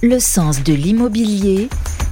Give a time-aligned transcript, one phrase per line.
[0.00, 1.68] Le sens de l'immobilier,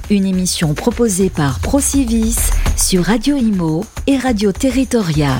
[0.09, 2.35] une émission proposée par Procivis
[2.75, 5.37] sur Radio Imo et Radio Territoria.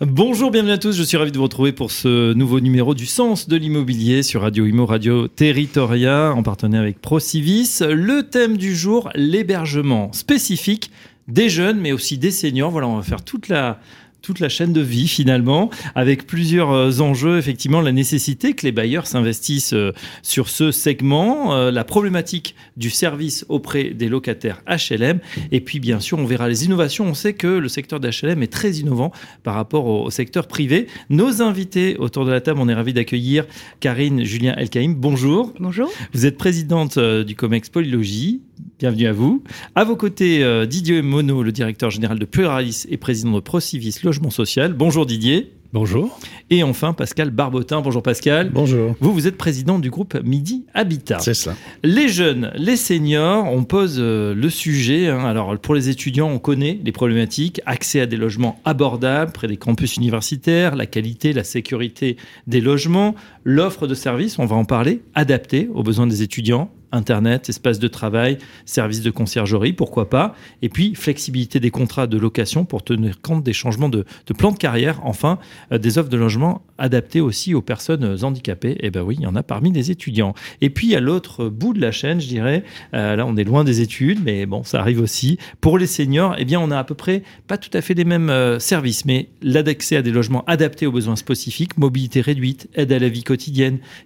[0.00, 0.92] Bonjour, bienvenue à tous.
[0.92, 4.42] Je suis ravi de vous retrouver pour ce nouveau numéro du Sens de l'immobilier sur
[4.42, 7.80] Radio Imo, Radio Territoria, en partenariat avec Procivis.
[7.80, 10.92] Le thème du jour, l'hébergement spécifique
[11.26, 12.70] des jeunes, mais aussi des seniors.
[12.70, 13.80] Voilà, on va faire toute la
[14.24, 18.72] toute la chaîne de vie finalement, avec plusieurs euh, enjeux, effectivement, la nécessité que les
[18.72, 19.92] bailleurs s'investissent euh,
[20.22, 25.20] sur ce segment, euh, la problématique du service auprès des locataires HLM,
[25.52, 27.04] et puis bien sûr, on verra les innovations.
[27.04, 30.86] On sait que le secteur d'HLM est très innovant par rapport au, secteur privé.
[31.10, 33.44] Nos invités autour de la table, on est ravis d'accueillir
[33.80, 34.94] Karine Julien Elkaïm.
[34.94, 35.52] Bonjour.
[35.60, 35.90] Bonjour.
[36.14, 38.40] Vous êtes présidente du COMEX Polylogie.
[38.78, 39.42] Bienvenue à vous.
[39.74, 44.72] À vos côtés, Didier Monod, le directeur général de Pluralis et président de Procivis social.
[44.72, 45.52] Bonjour Didier.
[45.74, 46.16] Bonjour.
[46.50, 47.80] Et enfin, Pascal Barbotin.
[47.80, 48.50] Bonjour Pascal.
[48.50, 48.94] Bonjour.
[49.00, 51.18] Vous, vous êtes président du groupe Midi Habitat.
[51.18, 51.56] C'est ça.
[51.82, 55.08] Les jeunes, les seniors, on pose euh, le sujet.
[55.08, 55.24] Hein.
[55.24, 57.60] Alors, pour les étudiants, on connaît les problématiques.
[57.66, 63.16] Accès à des logements abordables près des campus universitaires, la qualité, la sécurité des logements,
[63.44, 67.88] l'offre de services, on va en parler, adaptée aux besoins des étudiants, Internet, espace de
[67.88, 70.36] travail, service de conciergerie, pourquoi pas.
[70.62, 74.04] Et puis, flexibilité des contrats de location pour tenir compte des changements de,
[74.38, 75.00] plan de carrière.
[75.02, 75.38] Enfin,
[75.72, 78.76] euh, des offres de logement adaptées aussi aux personnes handicapées.
[78.80, 80.34] Eh ben oui, il y en a parmi les étudiants.
[80.60, 82.62] Et puis, à l'autre bout de la chaîne, je dirais,
[82.94, 85.38] euh, là, on est loin des études, mais bon, ça arrive aussi.
[85.60, 88.04] Pour les seniors, eh bien, on a à peu près pas tout à fait les
[88.04, 92.92] mêmes euh, services, mais l'accès à des logements adaptés aux besoins spécifiques, mobilité réduite, aide
[92.92, 93.33] à la vie quotidienne,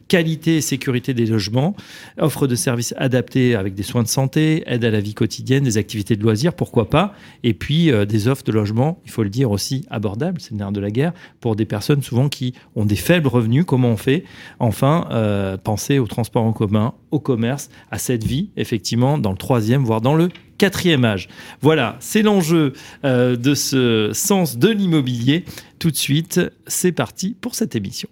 [0.08, 1.74] qualité et sécurité des logements,
[2.18, 5.78] offre de services adaptés avec des soins de santé, aide à la vie quotidienne, des
[5.78, 9.30] activités de loisirs, pourquoi pas, et puis euh, des offres de logement, il faut le
[9.30, 12.84] dire aussi, abordables, c'est le nerf de la guerre, pour des personnes souvent qui ont
[12.84, 14.24] des faibles revenus, comment on fait?
[14.58, 19.36] Enfin, euh, penser au transport en commun, au commerce, à cette vie, effectivement, dans le
[19.36, 21.28] troisième, voire dans le quatrième âge.
[21.62, 22.72] Voilà, c'est l'enjeu
[23.05, 25.44] euh, de ce sens de l'immobilier.
[25.78, 28.08] Tout de suite, c'est parti pour cette émission.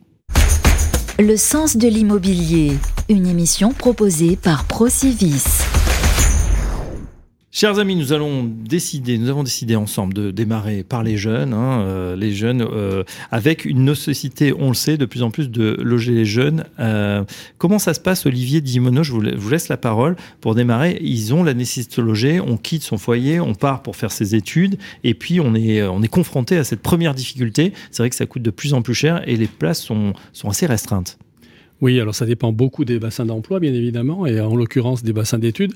[1.19, 2.77] Le sens de l'immobilier,
[3.09, 5.45] une émission proposée par Procivis.
[7.59, 11.81] Chers amis, nous allons décider, nous avons décidé ensemble de démarrer par les jeunes, hein,
[11.81, 15.75] euh, les jeunes euh, avec une nécessité, on le sait, de plus en plus de
[15.81, 16.65] loger les jeunes.
[16.81, 17.25] Euh,
[17.57, 20.99] comment ça se passe, Olivier Dimono Je vous, laisse la parole pour démarrer.
[21.01, 24.35] Ils ont la nécessité de loger, on quitte son foyer, on part pour faire ses
[24.35, 27.73] études, et puis on est, on est confronté à cette première difficulté.
[27.91, 30.51] C'est vrai que ça coûte de plus en plus cher et les places sont, sont
[30.51, 31.17] assez restreintes.
[31.83, 35.39] Oui, alors ça dépend beaucoup des bassins d'emploi, bien évidemment, et en l'occurrence des bassins
[35.39, 35.75] d'études.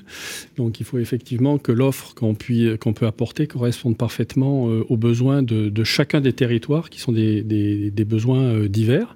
[0.57, 5.83] Donc il faut effectivement que l'offre qu'on peut apporter corresponde parfaitement euh, aux besoins de,
[5.83, 9.15] chacun des territoires, qui sont des, besoins euh, divers.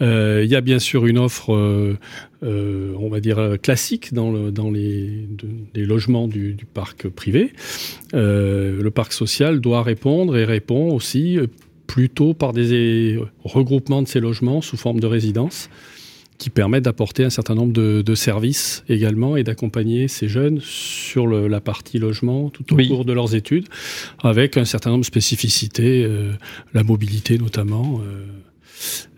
[0.00, 1.50] Euh, il y a bien sûr une offre,
[2.42, 4.32] on va dire, classique dans,
[4.70, 5.28] les,
[5.74, 7.52] logements du, du, parc privé.
[8.14, 11.38] le parc social doit répondre et répond aussi
[11.86, 15.68] plutôt par des regroupements de ces logements sous forme de résidence
[16.38, 21.60] qui permettent d'apporter un certain nombre de, services également et d'accompagner ces jeunes sur la
[21.60, 23.66] partie logement tout au cours de leurs études,
[24.22, 26.32] avec un certain nombre de spécificités, euh,
[26.72, 28.00] la mobilité notamment.
[28.00, 28.24] Euh,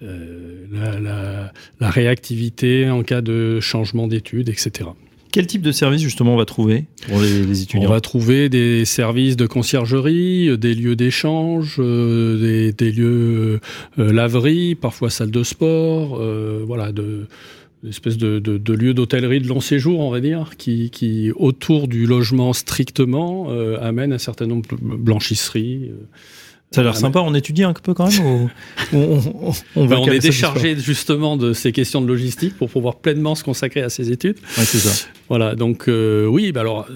[0.02, 4.90] euh, la, réactivité en cas de changement d'études, etc.
[5.30, 8.84] Quel type de service justement on va trouver pour les, étudiants On va trouver des
[8.84, 13.60] services de conciergerie, des lieux d'échange, euh, des, lieux
[13.98, 17.26] euh, laverie, parfois salle de sport, euh, voilà, de
[17.88, 22.06] espèce de, de, lieux d'hôtellerie de long séjour, on va dire, qui, qui autour du
[22.06, 23.50] logement strictement
[23.80, 25.92] amène un certain nombre de blanchisseries.
[26.70, 28.50] Ça a l'air sympa, on étudie un peu quand même
[28.92, 33.80] On, on, est déchargé justement de ces questions de logistique pour pouvoir pleinement se consacrer
[33.80, 34.36] à ces études.
[34.54, 35.08] c'est ça.
[35.28, 36.86] Voilà, donc euh, oui, bah alors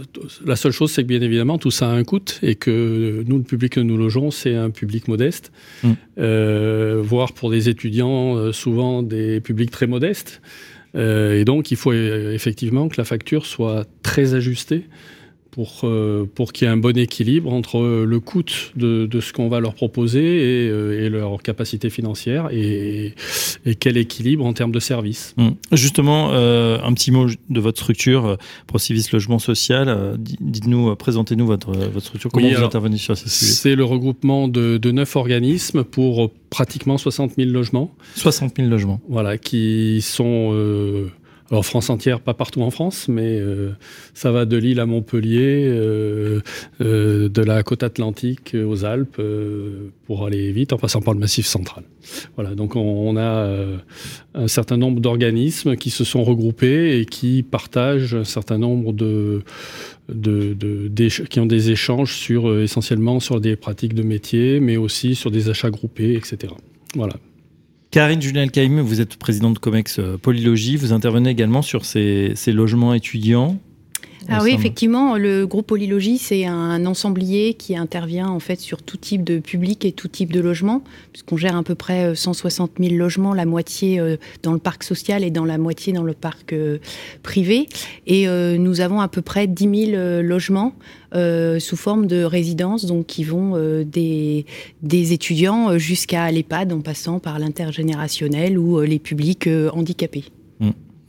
[0.44, 3.38] la seule chose c'est que bien évidemment tout ça a un coût et que nous,
[3.38, 5.93] le public que nous logeons, c'est un public modeste, mm.
[6.19, 10.43] euh, voire pour des étudiants, euh, souvent des publics très modestes.
[10.94, 14.85] et donc il faut effectivement que la facture soit très ajustée
[15.52, 18.43] pour, euh, pour qu'il y ait un bon équilibre entre le coût
[18.75, 23.14] de, de ce qu'on va leur proposer et, euh, et, leur capacité financière et,
[23.66, 25.34] et, quel équilibre en termes de services.
[25.37, 25.54] Hum.
[25.70, 30.16] Justement, euh, un petit mot de votre structure, Procivis Logement Social.
[30.19, 32.31] Dites-nous, présentez-nous votre, votre structure.
[32.32, 36.96] Comment vous intervenez sur ces sujets C'est le regroupement de, de neuf organismes pour pratiquement
[36.96, 37.94] 60 000 logements.
[38.14, 39.00] 60 000 logements.
[39.06, 41.10] Voilà, qui sont
[41.52, 43.38] Alors France entière, pas partout en France, mais
[44.14, 45.66] ça va de Lille à Montpellier,
[46.81, 49.20] de la côte atlantique aux Alpes,
[50.06, 51.84] pour aller vite, en passant par le Massif central.
[52.37, 53.54] Voilà, donc on, a
[54.34, 59.43] un certain nombre d'organismes qui se sont regroupés et qui partagent un certain nombre de,
[60.08, 60.55] de,
[61.28, 65.50] qui ont des échanges sur essentiellement sur des pratiques de métier, mais aussi sur des
[65.50, 66.55] achats groupés, etc.
[66.94, 67.14] Voilà.
[67.93, 70.79] Karine Julien Caïm, vous êtes présidente de Comex euh, Polylogie.
[70.79, 73.59] Vous intervenez également sur ces, logements étudiants.
[74.28, 78.96] Ah oui, effectivement, le groupe Polylogie, c'est un ensemblier qui intervient en fait sur tout
[78.96, 80.82] type de public et tout type de logement,
[81.12, 84.84] puisqu'on gère à peu près 160 euh, 000 logements, la moitié euh, dans le parc
[84.84, 86.54] social et dans la moitié dans le parc
[87.22, 87.69] privé.
[88.06, 88.26] Et
[88.58, 90.74] nous avons à peu près 10 000 logements
[91.14, 94.46] euh, sous forme de résidence, donc qui vont euh, des,
[94.82, 100.24] des étudiants jusqu'à l'EHPAD en passant par l'intergénérationnel ou euh, les publics handicapés.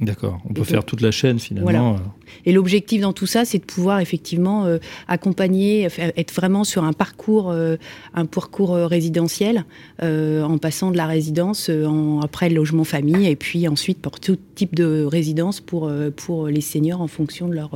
[0.04, 1.98] D'accord, on peut faire toute la chaîne finalement.
[2.46, 4.68] Et l'objectif dans tout ça, c'est de pouvoir effectivement
[5.08, 7.54] accompagner, être vraiment sur un parcours,
[8.14, 9.66] un parcours résidentiel,
[10.02, 14.38] en passant de la résidence en, après le logement famille, et puis ensuite pour tout
[14.56, 17.72] type de résidence pour, pour les seniors en fonction de leur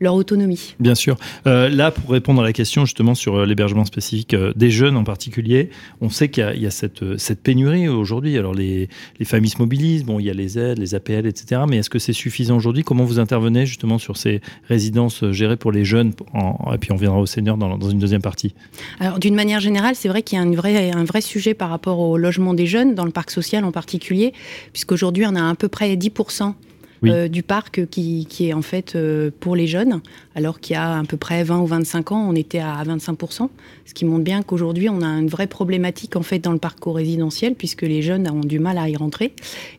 [0.00, 0.74] leur autonomie.
[0.78, 1.16] Bien sûr.
[1.46, 4.96] Euh, là, pour répondre à la question justement sur euh, l'hébergement spécifique euh, des jeunes
[4.96, 8.38] en particulier, on sait qu'il y a, cette, cette, pénurie aujourd'hui.
[8.38, 11.62] Alors les, les, familles se mobilisent, bon, il y a les aides, les APL, etc.
[11.68, 12.84] Mais est-ce que c'est suffisant aujourd'hui?
[12.84, 16.12] Comment vous intervenez justement sur ces résidences gérées pour les jeunes
[16.72, 18.54] Et puis on viendra aux seniors dans, dans une deuxième partie?
[19.00, 21.70] Alors d'une manière générale, c'est vrai qu'il y a un vrai, un vrai sujet par
[21.70, 24.32] rapport au logement des jeunes, dans le parc social en particulier,
[24.72, 26.54] puisqu'aujourd'hui on a à peu près 10%
[27.04, 30.00] euh, du parc qui, est en fait euh, pour les jeunes,
[30.34, 33.48] alors qu'il y a à peu près 20 ou 25 ans, on était à 25%,
[33.84, 36.96] ce qui montre bien qu'aujourd'hui, on a une vraie problématique en fait dans le parcours
[36.96, 39.32] résidentiel, puisque les jeunes ont du mal à y rentrer.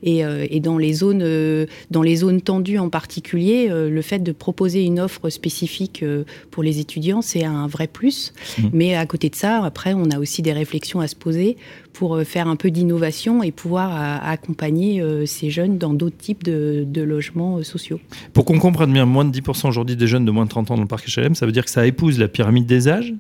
[0.04, 4.84] Et, euh, dans, les zones, dans les zones tendues en particulier, le fait de proposer
[4.84, 6.04] une offre spécifique
[6.52, 8.34] pour les étudiants, c'est un vrai plus.
[8.58, 8.68] Mmh.
[8.74, 11.56] Mais à côté de ça, après, on a aussi des réflexions à se poser
[12.00, 16.16] pour euh, faire un peu d'innovation et pouvoir euh, accompagner euh, ces jeunes dans d'autres
[16.16, 18.00] types de, logements sociaux.
[18.32, 20.76] Pour qu'on comprenne bien, moins de 10% aujourd'hui des jeunes de moins de 30 ans
[20.76, 23.14] dans le parc HLM, ça veut dire que ça épouse la pyramide des âges,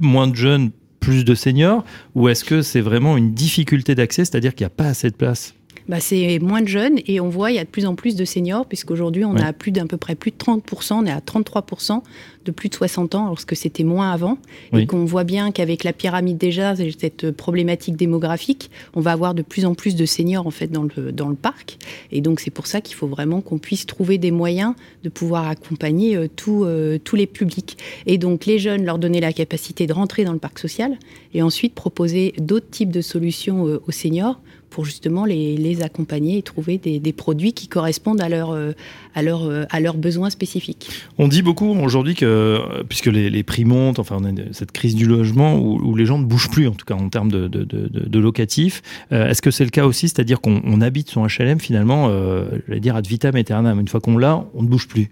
[0.00, 0.70] moins de jeunes,
[1.00, 1.84] plus de seniors,
[2.14, 5.16] ou est-ce que c'est vraiment une difficulté d'accès, c'est-à-dire qu'il n'y a pas assez de
[5.16, 5.54] place
[5.88, 8.14] bah, c'est moins de jeunes et on voit il y a de plus en plus
[8.14, 11.20] de seniors puisqu'aujourd'hui on a plus d'un peu près plus de 30%, on est à
[11.20, 12.02] 33%
[12.44, 14.38] de plus de 60 ans alors que c'était moins avant.
[14.72, 19.42] Et qu'on voit bien qu'avec la pyramide déjà cette problématique démographique, on va avoir de
[19.42, 21.78] plus en plus de seniors en fait dans le dans le parc.
[22.12, 24.74] Et donc c'est pour ça qu'il faut vraiment qu'on puisse trouver des moyens
[25.04, 27.78] de pouvoir accompagner euh, euh, tous les publics.
[28.06, 30.98] Et donc les jeunes leur donner la capacité de rentrer dans le parc social
[31.34, 36.38] et ensuite proposer d'autres types de solutions euh, aux seniors pour justement les, les, accompagner
[36.38, 38.72] et trouver des, des, produits qui correspondent à, leur, euh,
[39.14, 40.90] à, leur, euh, à leurs besoins spécifiques.
[41.18, 44.94] On dit beaucoup aujourd'hui que, puisque les, les, prix montent, enfin on a cette crise
[44.94, 47.48] du logement où, où, les gens ne bougent plus, en tout cas en termes de,
[47.48, 48.82] de, de, de locatifs,
[49.12, 50.08] euh, est-ce que c'est le cas aussi?
[50.08, 54.18] C'est-à-dire qu'on habite son HLM finalement, euh, j'allais dire ad vitam aeternam, une fois qu'on
[54.18, 55.10] l'a, on ne bouge plus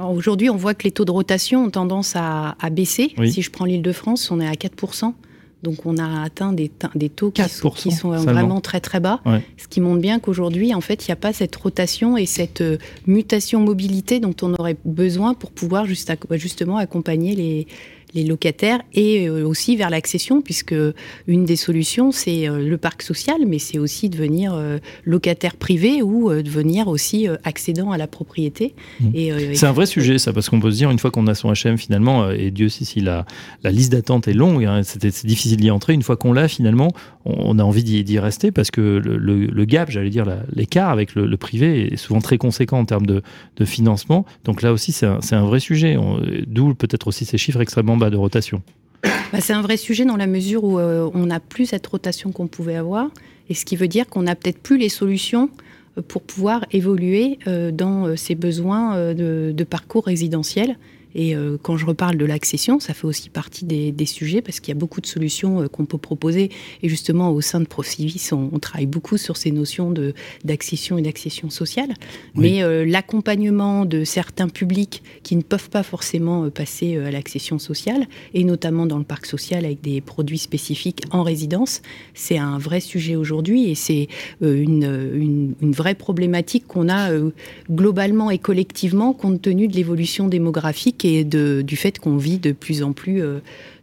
[0.00, 3.14] Aujourd'hui, on voit que les taux de rotation ont tendance à, à baisser.
[3.26, 5.12] Si je prends l'île de France, on est à 4%.
[5.62, 7.42] Donc on a atteint des, des taux qui
[7.90, 9.20] sont, vraiment très très bas,
[9.56, 12.60] ce qui montre bien qu'aujourd'hui, en fait, il n'y a pas cette rotation et cette
[12.60, 17.66] euh, mutation mobilité dont on aurait besoin pour pouvoir justement accompagner les,
[18.14, 20.74] les locataires et euh, aussi vers l'accession, puisque
[21.26, 26.02] une des solutions, c'est euh, le parc social, mais c'est aussi devenir euh, locataire privé
[26.02, 28.74] ou devenir aussi accédant à la propriété.
[29.00, 29.54] Mmh.
[29.54, 31.52] c'est un vrai sujet, ça, parce qu'on peut se dire, une fois qu'on a son
[31.52, 33.26] HM, finalement, et Dieu sait si la,
[33.62, 36.90] la liste d'attente est longue, hein, c'est difficile d'y entrer, une fois qu'on l'a, finalement,
[37.24, 41.92] on, a envie d'y rester, parce que le, gap, j'allais dire, l'écart avec le, privé
[41.92, 43.22] est souvent très conséquent en termes de,
[43.56, 44.24] de financement.
[44.44, 45.96] Donc là aussi, c'est un, un, vrai sujet,
[46.46, 48.62] d'où peut-être aussi ces chiffres extrêmement de rotation.
[49.32, 52.32] Bah, C'est un vrai sujet dans la mesure où euh, on n'a plus cette rotation
[52.32, 53.10] qu'on pouvait avoir,
[53.50, 55.50] et ce qui veut dire qu'on n'a peut-être plus les solutions
[55.98, 60.78] euh, pour pouvoir évoluer euh, dans ces besoins de, parcours résidentiel
[61.14, 64.72] et euh, quand je reparle de l'accession, ça fait aussi partie des, sujets parce qu'il
[64.72, 66.50] y a beaucoup de solutions euh, qu'on peut proposer.
[66.82, 69.92] Et justement, au sein de Procivis, on, on travaille beaucoup sur ces notions
[70.44, 71.94] d'accession et d'accession sociale.
[72.34, 78.06] Mais euh, l'accompagnement de certains publics qui ne peuvent pas forcément passer à l'accession sociale,
[78.34, 81.82] et notamment dans le parc social avec des produits spécifiques en résidence,
[82.14, 84.08] c'est un vrai sujet aujourd'hui et c'est
[84.40, 87.10] une, une, vraie problématique qu'on a
[87.70, 92.52] globalement et collectivement compte tenu de l'évolution démographique et de, du fait qu'on vit de
[92.52, 93.22] plus en plus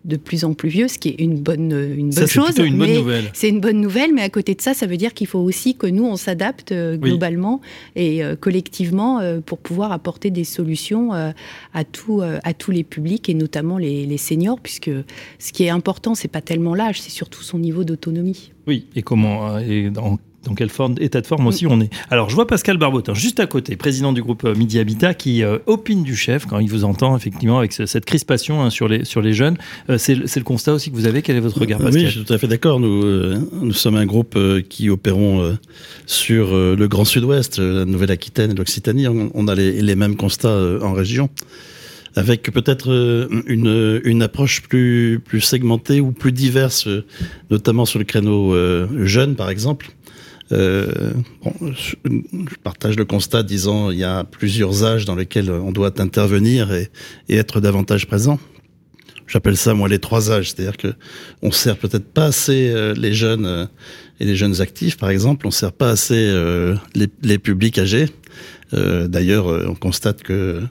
[0.05, 2.51] de plus en plus vieux, ce qui est une bonne, une bonne chose.
[2.55, 3.31] C'est une bonne nouvelle.
[3.33, 5.75] C'est une bonne nouvelle, mais à côté de ça, ça veut dire qu'il faut aussi
[5.75, 7.59] que nous, on s'adapte euh, globalement
[7.95, 13.27] et euh, collectivement euh, pour pouvoir apporter des solutions à, tout, à tous les publics
[13.29, 14.91] et notamment les, les seniors, puisque
[15.39, 18.51] ce qui est important, c'est pas tellement l'âge, c'est surtout son niveau d'autonomie.
[18.67, 19.91] Oui, et comment et
[20.45, 21.89] dans quel forme, état de forme aussi on est.
[22.09, 25.43] Alors, je vois Pascal Barbotin, juste à côté, président du groupe euh, Midi Habitat, qui
[25.43, 29.03] euh, opine du chef quand il vous entend, effectivement, avec cette crispation hein, sur, les,
[29.03, 29.57] sur les jeunes.
[29.89, 31.21] Euh, c'est le constat aussi que vous avez.
[31.21, 32.79] Quel est votre regard, Pascal Oui, je suis tout à fait d'accord.
[32.79, 34.37] Nous, nous sommes un groupe
[34.69, 35.57] qui opérons
[36.05, 39.07] sur le Grand Sud-Ouest, la Nouvelle-Aquitaine et l'Occitanie.
[39.07, 41.29] On, a les, les, mêmes constats en région
[42.15, 46.87] avec peut-être une, une approche plus, plus segmentée ou plus diverse,
[47.49, 48.55] notamment sur le créneau
[49.05, 49.91] jeune, par exemple.
[50.51, 51.11] Euh,
[51.43, 51.95] bon, je,
[52.63, 56.89] partage le constat disant il y a plusieurs âges dans lesquels on doit intervenir et,
[57.29, 58.39] être davantage présent.
[59.27, 60.93] J'appelle ça moi les trois âges, c'est-à-dire que
[61.41, 63.65] on sert peut-être pas assez euh, les jeunes euh,
[64.19, 68.07] et les jeunes actifs, par exemple, on sert pas assez euh, les, publics âgés.
[68.75, 70.61] D'ailleurs, on constate que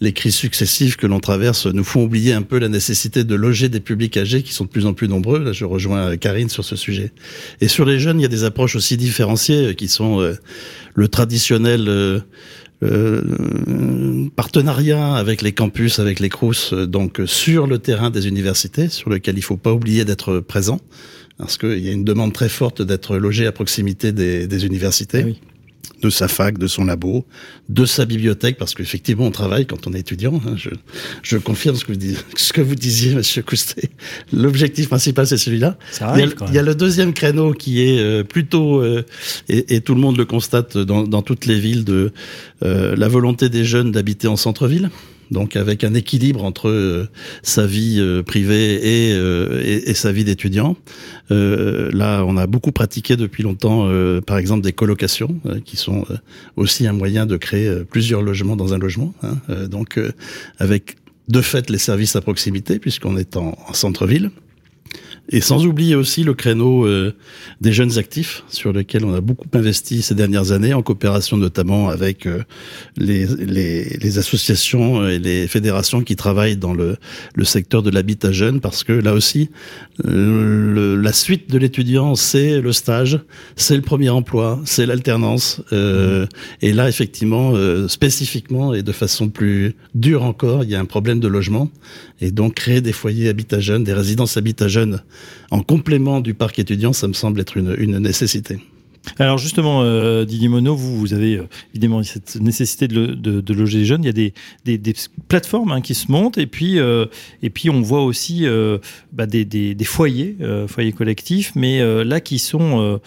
[0.00, 3.68] les crises successives que l'on traverse nous font oublier un peu la nécessité de loger
[3.68, 5.38] des publics âgés qui sont de plus en plus nombreux.
[5.38, 7.12] Là, je rejoins Karine sur ce sujet.
[7.60, 10.34] Et sur les jeunes, il y a des approches aussi différenciées euh, qui sont euh,
[10.94, 11.86] le traditionnel
[12.82, 19.10] euh, partenariat avec les campus, avec les CRUS, donc sur le terrain des universités, sur
[19.10, 20.80] lequel il ne faut pas oublier d'être présent,
[21.36, 25.20] parce qu'il y a une demande très forte d'être logé à proximité des, des universités.
[25.22, 25.40] Ah oui
[26.02, 27.26] de sa fac, de son labo,
[27.68, 30.40] de sa bibliothèque, parce qu'effectivement, on travaille quand on est étudiant.
[30.46, 30.54] Hein.
[30.56, 30.70] Je,
[31.22, 33.90] je, confirme ce que, vous disiez, ce que vous disiez, Monsieur Coustet.
[34.32, 35.76] L'objectif principal, c'est celui-là.
[36.16, 39.04] Il, il, y a le deuxième créneau qui est euh, plutôt, euh,
[39.48, 42.12] et, et, tout le monde le constate dans, dans toutes les villes, de
[42.62, 44.90] euh, la volonté des jeunes d'habiter en centre-ville
[45.30, 47.08] donc avec un équilibre entre euh,
[47.42, 50.76] sa vie euh, privée et, euh, et, sa vie d'étudiant.
[51.30, 53.88] là, on a beaucoup pratiqué depuis longtemps,
[54.26, 56.04] par exemple, des colocations, qui sont
[56.56, 59.12] aussi un moyen de créer plusieurs logements dans un logement.
[59.22, 60.00] Hein, donc,
[60.58, 60.96] avec
[61.28, 64.30] de fait les services à proximité, puisqu'on est en centre-ville.
[65.32, 67.14] Et sans oublier aussi le créneau euh,
[67.60, 71.88] des jeunes actifs, sur lequel on a beaucoup investi ces dernières années, en coopération notamment
[71.88, 72.42] avec euh,
[72.96, 76.96] les, les, les, associations et les fédérations qui travaillent dans le,
[77.36, 79.50] le secteur de l'habitat jeune, parce que là aussi,
[80.02, 83.20] le, la suite de l'étudiant, c'est le stage,
[83.54, 85.62] c'est le premier emploi, c'est l'alternance.
[85.72, 86.26] Euh,
[86.60, 87.54] et là, effectivement,
[87.86, 91.70] spécifiquement et de façon plus dure encore, il y a un problème de logement.
[92.20, 95.02] Et donc, créer des foyers habitat jeunes, des résidences habitat jeunes,
[95.50, 98.58] en complément du parc étudiant, ça me semble être une, nécessité.
[99.18, 104.04] Alors justement, euh, Didier Monod, vous, avez euh, évidemment cette nécessité de, loger les jeunes.
[104.04, 104.94] Il y a des,
[105.28, 107.06] plateformes hein, qui se montent et puis, euh,
[107.42, 108.46] et puis on voit aussi
[109.12, 110.36] bah, des, foyers,
[110.66, 113.00] foyers collectifs, mais là qui sont...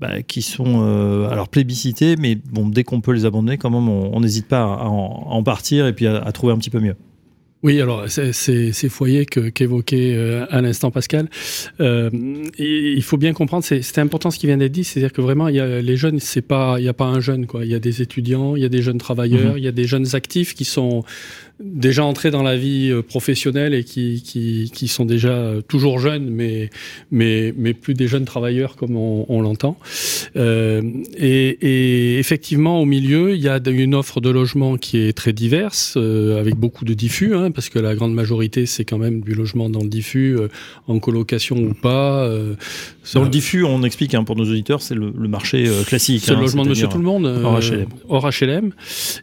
[0.00, 4.18] Bah, qui sont alors plébiscités, mais bon, dès qu'on peut les abandonner, quand même, on
[4.20, 6.96] n'hésite pas à en, partir et puis à trouver un petit peu mieux.
[7.62, 11.28] Oui, alors c'est ces foyers qu'évoquait euh, à l'instant Pascal,
[11.80, 12.08] euh,
[12.58, 15.56] il faut bien comprendre, c'est important ce qui vient d'être dit, c'est-à-dire que vraiment, il
[15.56, 17.66] y a, les jeunes, c'est pas, il n'y a pas un jeune, quoi.
[17.66, 19.58] Il y a des étudiants, il y a des jeunes travailleurs, mmh.
[19.58, 21.04] il y a des jeunes actifs qui sont
[21.60, 25.98] déjà entrés dans la vie euh, professionnelle et qui, qui, qui sont déjà euh, toujours
[25.98, 26.70] jeunes, mais,
[27.10, 29.78] mais, mais plus des jeunes travailleurs comme on, on l'entend.
[30.36, 30.82] Euh,
[31.16, 35.32] et, et, effectivement, au milieu, il y a une offre de logement qui est très
[35.32, 39.20] diverse, euh, avec beaucoup de diffus, hein, parce que la grande majorité, c'est quand même
[39.20, 40.48] du logement dans le diffus, euh,
[40.86, 42.24] en colocation ou pas.
[42.24, 42.54] Euh,
[43.14, 46.22] dans le diffus, on explique hein, pour nos auditeurs, c'est le, le, marché classique.
[46.24, 47.86] C'est hein, le logement de Monsieur Tout le Monde, hors HLM.
[48.08, 48.72] hors HLM.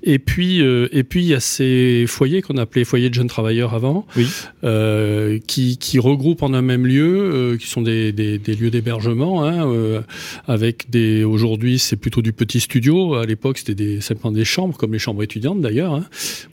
[0.03, 3.73] Et puis, et puis il y a ces foyers qu'on appelait foyers de jeunes travailleurs
[3.73, 4.27] avant, oui.
[4.63, 8.69] euh, qui, qui, regroupent en un même lieu, euh, qui sont des, des, des lieux
[8.69, 10.01] d'hébergement, hein, euh,
[10.47, 11.23] avec des.
[11.23, 13.15] Aujourd'hui, c'est plutôt du petit studio.
[13.15, 15.93] À l'époque, c'était des, simplement des chambres, comme les chambres étudiantes d'ailleurs.
[15.93, 16.05] Hein.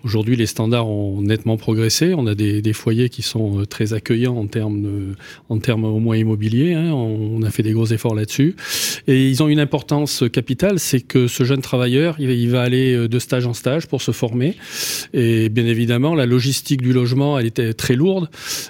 [0.05, 2.15] Aujourd'hui, les standards ont nettement progressé.
[2.17, 5.15] On a des, des foyers qui sont très accueillants en termes, de,
[5.49, 6.75] en termes au moins immobiliers.
[6.75, 6.93] Hein.
[6.93, 8.57] On, on, a fait des gros efforts là-dessus.
[9.07, 13.09] Et ils ont une importance capitale, c'est que ce jeune travailleur, il, il va aller
[13.09, 14.55] de stage en stage pour se former.
[15.13, 18.29] Et bien évidemment, la logistique du logement, était très lourde.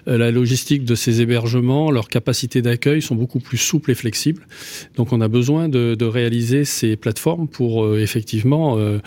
[0.08, 4.46] Euh, la logistique de ces hébergements, leurs capacités d'accueil sont beaucoup plus souples et flexibles.
[4.96, 8.98] Donc, on a besoin de, réaliser ces plateformes pour euh, effectivement euh,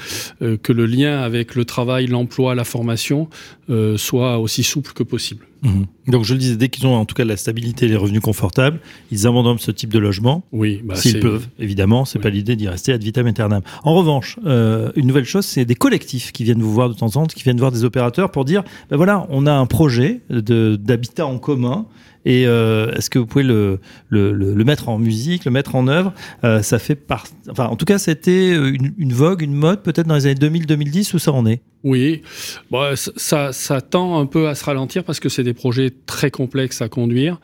[0.58, 3.30] que le lien avec le travail, l'emploi, la formation
[3.70, 5.46] euh, soit aussi souple que possible.
[5.64, 5.84] Mmh.
[6.08, 8.22] Donc je le disais, dès qu'ils ont en tout cas la stabilité et les revenus
[8.22, 8.80] confortables,
[9.12, 10.44] ils abandonnent ce type de logement.
[10.52, 12.06] Oui, bah s'ils peuvent, évidemment.
[12.06, 12.24] C'est oui.
[12.24, 13.62] pas l'idée d'y rester ad vitam aeternam.
[13.84, 17.08] En revanche, euh, une nouvelle chose, c'est des collectifs qui viennent vous voir de temps
[17.08, 19.66] en temps, qui viennent voir des des opérateurs pour dire, ben voilà, on a un
[19.66, 21.86] projet d'habitat en commun
[22.28, 23.80] et euh, est-ce que vous pouvez le,
[24.10, 26.14] le, le, mettre en musique, le mettre en œuvre?
[26.44, 27.26] Euh, Ça fait part...
[27.50, 31.16] Enfin, en tout cas, c'était une, une, vogue, une mode, peut-être dans les années 2000-2010,
[31.16, 31.62] où ça en est?
[31.86, 32.24] Oui,
[32.70, 36.30] bon, ça, ça tend un peu à se ralentir parce que c'est des projets très
[36.30, 37.40] complexes à conduire.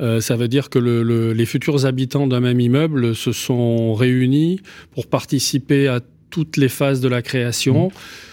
[0.00, 4.60] Euh, ça veut dire que le, les futurs habitants d'un même immeuble se sont réunis
[4.92, 5.98] pour participer à
[6.30, 7.88] toutes les phases de la création.
[7.88, 8.27] Mmh.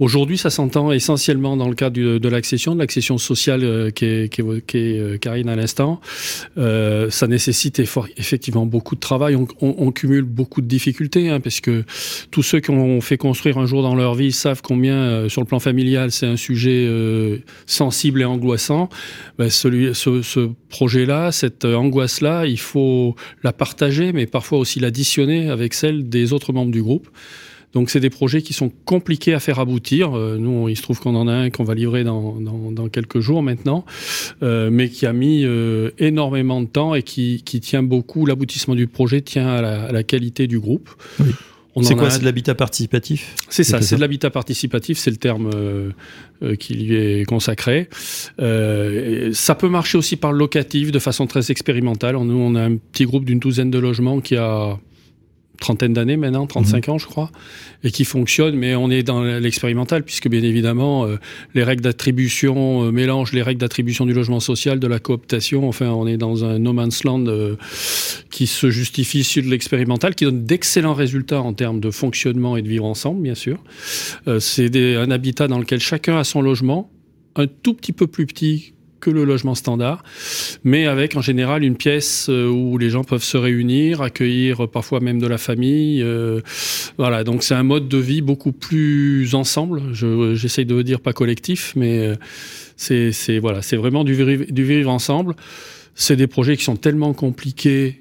[0.00, 5.18] Aujourd'hui, ça s'entend essentiellement dans le cadre de l'accession, de l'accession sociale euh, qu'évoquait euh,
[5.18, 6.00] Karine à l'instant.
[6.56, 9.36] Euh, ça nécessite effectivement beaucoup de travail.
[9.36, 11.84] On, on, on cumule beaucoup de difficultés, hein, parce que
[12.30, 15.42] tous ceux qui ont fait construire un jour dans leur vie savent combien, euh, sur
[15.42, 18.88] le plan familial, c'est un sujet euh, sensible et angoissant.
[19.38, 25.50] Ben, celui, ce, ce projet-là, cette angoisse-là, il faut la partager, mais parfois aussi l'additionner
[25.50, 27.10] avec celle des autres membres du groupe.
[27.72, 30.16] Donc c'est des projets qui sont compliqués à faire aboutir.
[30.16, 32.88] Euh, nous, il se trouve qu'on en a un qu'on va livrer dans, dans, dans,
[32.88, 33.84] quelques jours maintenant,
[34.42, 38.26] euh, mais qui a mis euh, énormément de temps et qui, qui tient beaucoup.
[38.26, 40.90] L'aboutissement du projet tient à la, à la, qualité du groupe.
[41.20, 41.30] Oui.
[41.82, 43.34] C'est quoi C'est de l'habitat participatif?
[43.48, 45.90] C'est ça, c'est de l'habitat participatif, c'est le terme euh,
[46.42, 47.88] euh, qui lui est consacré.
[48.40, 52.16] Euh, ça peut marcher aussi par le locatif de façon très expérimentale.
[52.16, 54.78] Nous, on a un petit groupe d'une douzaine de logements qui a
[55.60, 56.90] trentaine d'années maintenant, 35 mmh.
[56.90, 57.30] ans je crois,
[57.84, 61.16] et qui fonctionne, mais on est dans l'expérimental, puisque bien évidemment, euh,
[61.54, 65.90] les règles d'attribution euh, mélangent les règles d'attribution du logement social, de la cooptation, enfin
[65.90, 67.56] on est dans un no man's land euh,
[68.30, 72.68] qui se justifie sur l'expérimental, qui donne d'excellents résultats en termes de fonctionnement et de
[72.68, 73.62] vivre ensemble, bien sûr.
[74.38, 76.90] C'est un habitat dans lequel chacun a son logement,
[77.36, 80.02] un tout petit peu plus petit que le logement standard,
[80.62, 85.00] mais avec en général une pièce euh, où les gens peuvent se réunir, accueillir parfois
[85.00, 86.02] même de la famille.
[86.02, 86.40] Euh,
[86.98, 89.82] voilà, donc c'est un mode de vie beaucoup plus ensemble.
[90.34, 92.14] J'essaye de dire pas collectif, mais euh,
[92.76, 94.14] c'est voilà, c'est vraiment du
[94.50, 95.34] du vivre ensemble.
[95.94, 97.99] C'est des projets qui sont tellement compliqués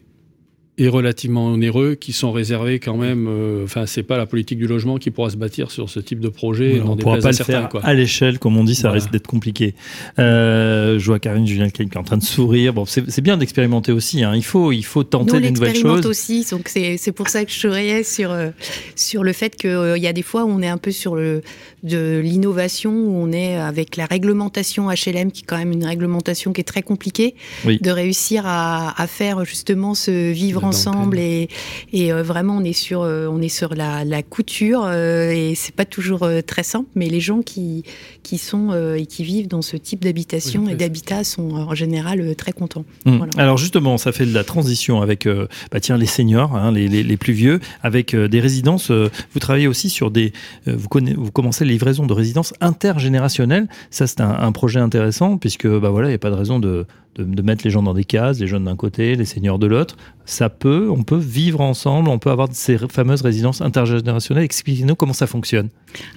[0.80, 3.28] et relativement onéreux qui sont réservés quand même.
[3.28, 6.22] Euh, enfin, c'est pas la politique du logement qui pourra se bâtir sur ce type
[6.22, 6.76] de projet.
[6.76, 7.82] Oui, on ne pourra pas le certains, faire quoi.
[7.84, 8.96] à l'échelle, comme on dit, ça voilà.
[8.96, 9.76] risque d'être compliqué.
[10.20, 12.74] Euh, je vois Karine Julien qui est en train de sourire.
[12.74, 14.24] Bon, c'est bien d'expérimenter aussi.
[14.24, 14.34] Hein.
[14.36, 16.06] Il faut, il faut tenter Nous, des nouvelles choses.
[16.06, 16.46] aussi.
[16.50, 18.50] Donc c'est pour ça que je souriais sur euh,
[18.96, 21.16] sur le fait qu'il euh, y a des fois où on est un peu sur
[21.16, 21.42] le
[21.84, 26.54] de l'innovation où on est avec la réglementation HLM qui est quand même une réglementation
[26.54, 27.80] qui est très compliquée oui.
[27.82, 31.50] de réussir à, à faire justement ce vivre ensemble et,
[31.92, 35.56] et euh, vraiment on est sur euh, on est sur la, la couture euh, et
[35.56, 37.84] c'est pas toujours très simple mais les gens qui
[38.24, 42.36] qui sont et qui vivent dans ce type d'habitation oui, et d'habitat sont en général
[42.36, 42.86] très contents.
[43.06, 43.18] Mmh.
[43.18, 43.32] Voilà.
[43.38, 45.28] Alors justement ça fait de la transition avec
[45.72, 49.68] bah tiens les seniors hein, les, les, les, plus vieux avec des résidences vous travaillez
[49.68, 50.34] aussi sur des
[50.68, 55.38] vous connaissez vous commencez la livraison de résidences intergénérationnelles ça c'est un, un, projet intéressant
[55.38, 57.94] puisque bah voilà il n'y a pas de raison de de, mettre les gens dans
[57.94, 59.98] des cases, les jeunes d'un côté, les seniors de l'autre.
[60.26, 64.44] Ça peut, on peut vivre ensemble, on peut avoir ces fameuses résidences intergénérationnelles.
[64.44, 65.70] Expliquez-nous comment ça fonctionne.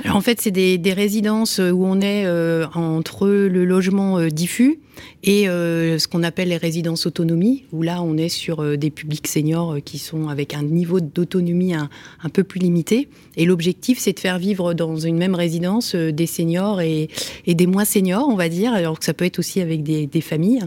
[0.05, 4.79] Alors en fait, c'est des, résidences où on est euh, entre le logement euh, diffus
[5.23, 8.91] et euh, ce qu'on appelle les résidences autonomie, où là on est sur euh, des
[8.91, 11.89] publics seniors euh, qui sont avec un niveau d'autonomie un,
[12.33, 13.09] peu plus limité.
[13.37, 17.09] Et l'objectif, c'est de faire vivre dans une même résidence euh, des seniors et,
[17.47, 20.63] des moins seniors, on va dire, alors que ça peut être aussi avec des, familles,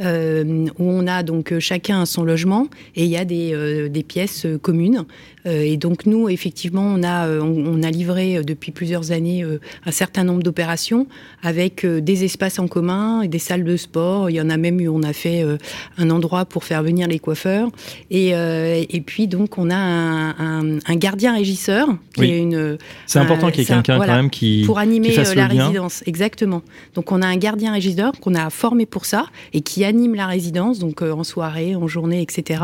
[0.00, 4.46] euh, où on a donc chacun son logement et il y a euh, des pièces
[4.62, 5.04] communes.
[5.50, 9.44] Et donc nous, effectivement, on a, on, on a livré depuis plusieurs années
[9.86, 11.06] un certain nombre d'opérations
[11.42, 14.30] avec des espaces en commun des salles de sport.
[14.30, 15.58] Il y en a même eu, on a fait euh,
[15.96, 17.68] un endroit pour faire venir les coiffeurs.
[18.10, 22.30] Et, euh, et puis donc on a un, un, un gardien régisseur qui oui.
[22.30, 22.78] est une.
[23.06, 25.46] C'est important qu'il y ait quelqu'un voilà, quand même qui pour animer qui euh, la
[25.46, 26.02] résidence.
[26.06, 26.62] Exactement.
[26.94, 30.26] Donc on a un gardien régisseur qu'on a formé pour ça et qui anime la
[30.26, 32.62] résidence donc euh, en soirée, en journée, etc.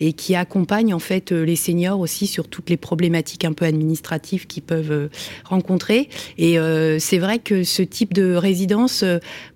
[0.00, 3.64] Et qui accompagne en fait euh, les seniors aussi sur toutes les problématiques un peu
[3.64, 5.08] administratives qu'ils peuvent
[5.44, 6.08] rencontrer.
[6.38, 6.56] Et
[6.98, 9.04] c'est vrai que ce type de résidence,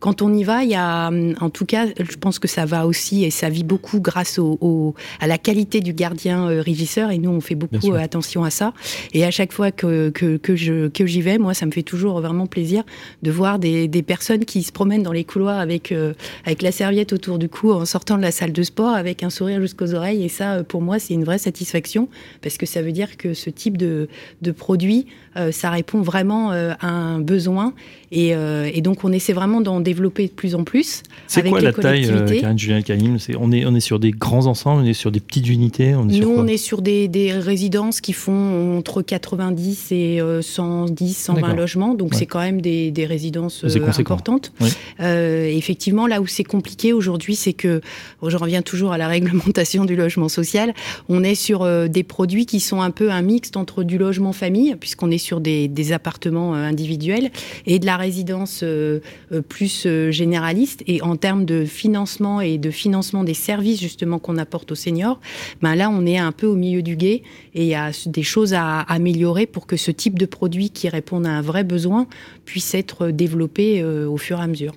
[0.00, 2.86] quand on y va, il y a en tout cas, je pense que ça va
[2.86, 7.10] aussi et ça vit beaucoup grâce au, au à la qualité du gardien euh, régisseur.
[7.10, 8.72] Et nous, on fait beaucoup euh, attention à ça.
[9.12, 11.82] Et à chaque fois que, que, que je que j'y vais, moi, ça me fait
[11.82, 12.84] toujours vraiment plaisir
[13.22, 16.72] de voir des, des personnes qui se promènent dans les couloirs avec euh, avec la
[16.72, 19.94] serviette autour du cou en sortant de la salle de sport avec un sourire jusqu'aux
[19.94, 20.24] oreilles.
[20.24, 22.08] Et ça, pour moi, c'est une vraie satisfaction
[22.42, 24.08] parce que ça veut dire que ce type de,
[24.56, 25.06] produit,
[25.50, 27.72] ça répond vraiment euh, à un besoin
[28.10, 31.02] Et, euh, et, donc, on essaie vraiment d'en développer de plus en plus.
[31.26, 34.82] C'est quoi la taille, euh, Julien Karim on est, on est sur des grands ensembles,
[34.82, 38.00] on est sur des petites unités on est Nous, on est sur des, des, résidences
[38.00, 41.94] qui font entre 90 et 110, 120 logements.
[41.94, 44.52] Donc, c'est quand même des, des résidences euh, importantes.
[45.00, 47.80] Euh, effectivement, là où c'est compliqué aujourd'hui, c'est que,
[48.26, 50.74] je reviens toujours à la réglementation du logement social,
[51.08, 54.32] on est sur euh, des produits qui sont un peu un mixte entre du logement
[54.32, 57.30] famille, puisqu'on est sur des, appartements individuels,
[57.66, 59.00] et de la résidence euh,
[59.32, 60.82] euh, plus euh, généraliste.
[60.86, 65.20] Et en termes de financement et de financement des services justement qu'on apporte aux seniors,
[65.62, 67.22] ben là on est un peu au milieu du guet
[67.54, 70.88] et il y a des choses à améliorer pour que ce type de produit qui
[70.88, 72.06] répond à un vrai besoin
[72.44, 74.72] puisse être développé au fur et à mesure.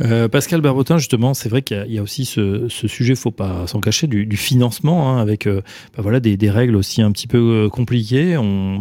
[0.00, 3.80] Euh, Pascal Barbotin, justement, c'est vrai qu'il y, a aussi ce, sujet, faut pas s'en
[3.80, 5.62] cacher, du, financement, hein, avec euh,
[5.96, 8.36] bah voilà, des, règles aussi un petit peu euh, compliquées.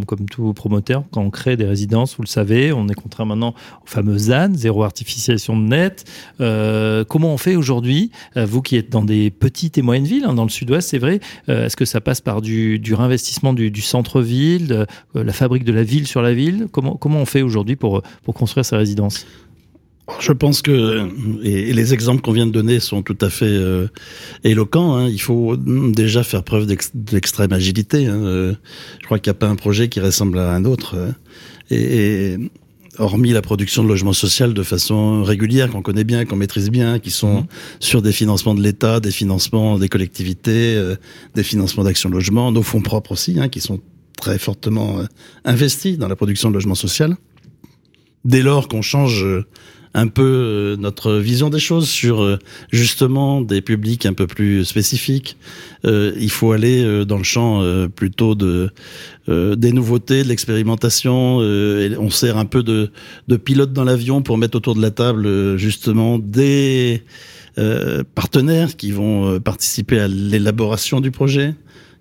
[0.06, 3.56] Comme tout promoteur, quand on crée des résidences, vous le savez, on est contraint maintenant
[3.84, 6.06] au fameux ZAN, zéro artificialisation de net.
[7.08, 10.44] comment on fait aujourd'hui, vous qui êtes dans des petites et moyennes villes, hein, dans
[10.44, 15.34] le sud-ouest, c'est vrai, est-ce que ça passe par du, du réinvestissement du, centre-ville, la
[15.34, 16.68] fabrique de la ville sur la ville?
[16.72, 19.26] Comment, comment on fait aujourd'hui pour, pour construire ces résidences?
[20.20, 21.10] Je pense que
[21.44, 23.88] et, les exemples qu'on vient de donner sont tout à fait euh,
[24.44, 24.96] éloquents.
[24.96, 25.10] Hein.
[25.10, 28.06] Il faut déjà faire preuve d'extrême agilité.
[28.06, 28.24] Hein.
[28.24, 28.54] Euh,
[29.02, 30.96] je crois qu'il n'y a pas un projet qui ressemble à un autre.
[30.96, 31.16] Hein.
[31.72, 32.38] Et,
[32.98, 37.00] hormis la production de logements sociaux de façon régulière, qu'on connaît bien, qu'on maîtrise bien,
[37.00, 37.48] qui sont mmh.
[37.82, 40.96] sur des financements de l'État, des financements des collectivités, euh,
[41.34, 43.82] des financements d'action logement, nos fonds propres aussi, hein, qui sont
[44.22, 45.02] très fortement
[45.44, 47.08] investis dans la production de logements sociaux.
[48.24, 49.26] Dès lors qu'on change
[49.96, 52.38] un peu euh, notre vision des choses sur euh,
[52.72, 55.38] justement des publics un peu plus spécifiques.
[55.86, 57.64] Euh, il faut aller dans le champ
[57.96, 58.70] plutôt de
[59.28, 61.38] des nouveautés, de l'expérimentation.
[61.38, 62.92] on sert un peu de,
[63.28, 67.04] de pilote dans l'avion pour mettre autour de la table justement des
[68.16, 71.56] partenaires qui vont participer à l'élaboration du projet,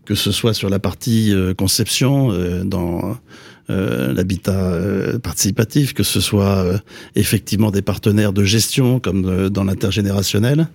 [0.05, 2.33] que ce soit sur la partie conception
[2.65, 3.17] dans
[3.54, 6.79] euh, l'habitat euh, participatif, que ce soit euh,
[7.15, 10.69] effectivement des partenaires de gestion comme dans l'intergénérationnel,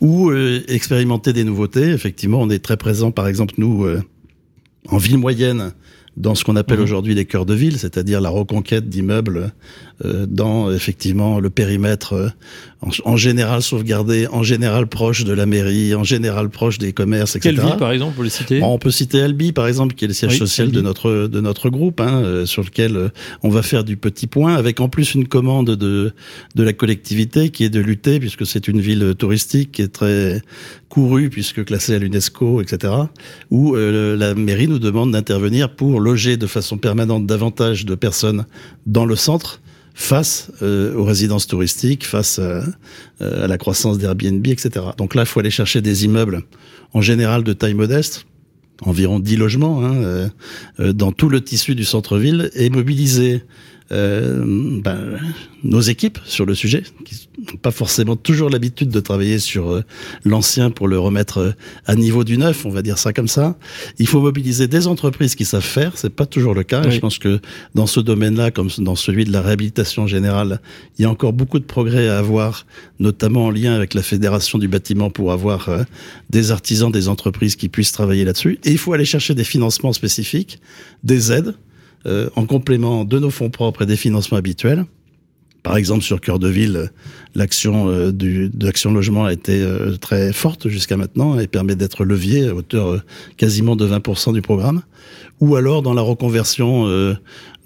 [0.00, 1.90] ou expérimenter des nouveautés.
[1.90, 3.86] Effectivement, on est très présent, par exemple, nous,
[4.88, 5.72] en ville moyenne,
[6.16, 6.82] dans ce qu'on appelle mmh.
[6.82, 9.52] aujourd'hui les cœurs de ville, c'est-à-dire la reconquête d'immeubles
[9.95, 12.28] euh, dans effectivement le périmètre euh,
[13.04, 17.54] en, général sauvegardé, en général proche de la mairie, en général proche des commerces, etc.
[17.54, 18.60] Quelle ville, par exemple, vous les citer?
[18.62, 21.70] On peut citer Albi, par exemple, qui est le siège social de notre de notre
[21.70, 23.10] groupe, hein, euh, sur lequel
[23.42, 26.12] on va faire du petit point, avec en plus une commande de
[26.54, 30.42] de la collectivité qui est de lutter, puisque c'est une ville touristique qui est très
[30.88, 32.92] courue, puisque classée à l'UNESCO, etc.
[33.50, 38.44] Où la mairie nous demande d'intervenir pour loger de façon permanente davantage de personnes
[38.86, 39.60] dans le centre
[39.96, 42.60] face euh, aux résidences touristiques, face euh,
[43.22, 44.84] euh, à la croissance d'Airbnb, etc.
[44.98, 46.42] Donc là, il faut aller chercher des immeubles,
[46.92, 48.26] en général de taille modeste,
[48.82, 50.30] environ 10 logements, hein,
[50.78, 53.42] dans tout le tissu du centre-ville, et mobiliser
[53.92, 54.42] euh,
[54.82, 55.18] ben,
[55.62, 59.84] nos équipes sur le sujet, qui n'ont pas forcément toujours l'habitude de travailler sur euh,
[60.24, 61.52] l'ancien pour le remettre euh,
[61.86, 63.56] à niveau du neuf, on va dire ça comme ça.
[64.00, 66.88] Il faut mobiliser des entreprises qui savent faire, c'est pas toujours le cas.
[66.90, 67.40] Je pense que
[67.76, 70.60] dans ce domaine-là, comme dans celui de la réhabilitation générale,
[70.98, 72.66] il y a encore beaucoup de progrès à avoir,
[72.98, 75.70] notamment en lien avec la fédération du bâtiment pour avoir
[76.30, 78.58] des artisans, des entreprises qui puissent travailler là-dessus.
[78.64, 80.60] Et il faut aller chercher des financements spécifiques,
[81.04, 81.54] des aides
[82.06, 84.84] euh, en complément de nos fonds propres et des financements habituels.
[85.62, 86.92] Par exemple, sur Cœur de Ville,
[87.34, 92.46] l'action euh, d'Action Logement a été euh, très forte jusqu'à maintenant et permet d'être levier
[92.46, 93.02] à hauteur
[93.36, 94.82] quasiment de 20% du programme.
[95.40, 96.86] Ou alors dans la reconversion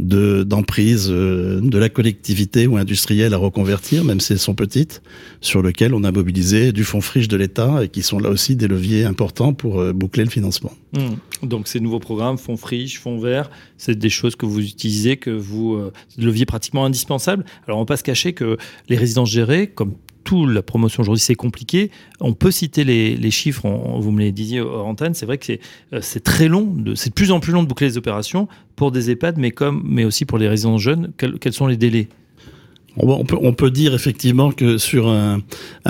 [0.01, 5.03] d'emprise euh, de la collectivité ou industrielle à reconvertir, même si elles sont petites,
[5.41, 8.57] sur lequel on a mobilisé du fonds friche de l'État et qui sont là aussi
[8.57, 10.73] des leviers importants pour euh, boucler le financement.
[10.93, 11.47] Mmh.
[11.47, 15.31] Donc ces nouveaux programmes, fonds friche, fonds verts, c'est des choses que vous utilisez, que
[15.31, 17.45] vous euh, levier pratiquement indispensable.
[17.67, 18.57] Alors on va pas se cacher que
[18.89, 21.91] les résidences gérées, comme tout la promotion aujourd'hui, c'est compliqué.
[22.21, 25.99] On peut citer les, chiffres, vous me les disiez en antenne, c'est vrai que euh,
[26.01, 29.11] c'est très long, c'est de plus en plus long de boucler les opérations pour des
[29.11, 31.13] EHPAD, mais, comme, mais aussi pour les résidents jeunes.
[31.17, 32.09] Quels, sont les délais?
[32.97, 35.41] On peut, on peut, dire effectivement que sur un,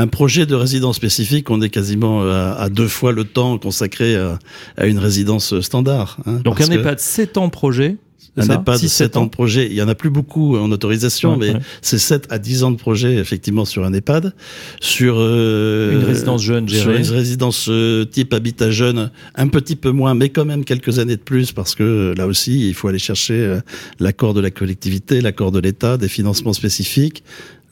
[0.08, 4.98] projet de résidence spécifique, on est quasiment à, deux fois le temps consacré à, une
[4.98, 6.18] résidence standard.
[6.26, 7.96] Hein, Donc un EHPAD, 7 ans de projet,
[8.36, 9.66] Un EHPAD, 7 ans de projet.
[9.66, 12.76] Il y en a plus beaucoup en autorisation, mais c'est 7 à 10 ans de
[12.76, 14.34] projet, effectivement, sur un EHPAD.
[14.80, 19.90] Sur euh, une résidence jeune, Sur une résidence euh, type habitat jeune, un petit peu
[19.90, 22.98] moins, mais quand même quelques années de plus, parce que là aussi, il faut aller
[22.98, 23.58] chercher
[23.98, 27.22] l'accord de la collectivité, l'accord de l'État, des financements spécifiques.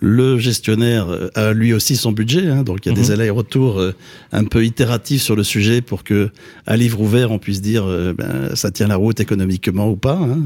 [0.00, 3.12] Le gestionnaire euh, a lui aussi son budget, hein, donc il y a des mhm.
[3.12, 3.94] allers-retours euh,
[4.30, 6.30] un peu itératifs sur le sujet pour que,
[6.66, 10.14] à livre ouvert, on puisse dire euh, ben, ça tient la route économiquement ou pas.
[10.14, 10.38] Hein,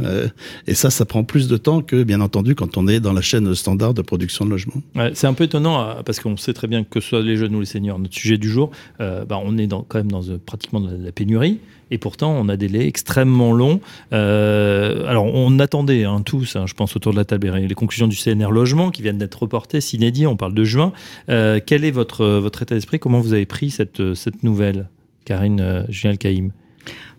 [0.66, 3.20] et ça, ça prend plus de temps que, bien entendu, quand on est dans la
[3.20, 4.82] chaîne standard de production de logement.
[5.14, 7.60] c'est un peu étonnant parce qu'on sait très bien que ce soit les jeunes ou
[7.60, 11.04] les seniors, notre sujet du jour, bah, on est dans, quand même dans pratiquement de
[11.04, 11.58] la pénurie
[11.92, 13.80] et pourtant on a des délais extrêmement longs.
[14.12, 18.08] Euh, alors on attendait hein, tous, hein, je pense autour de la table, les conclusions
[18.08, 20.92] du CNR Logement qui viennent d'être reportées, s'inédit, on parle de juin.
[21.28, 22.98] Euh, quel est votre, votre état d'esprit?
[22.98, 24.88] Comment vous avez pris cette, cette nouvelle,
[25.24, 26.16] Karine euh, Julien